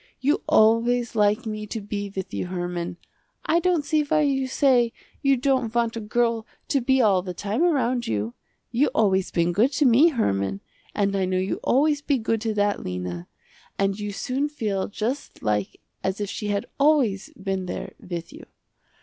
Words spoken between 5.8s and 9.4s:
a girl to be all the time around you. You always